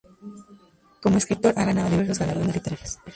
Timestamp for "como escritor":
1.03-1.53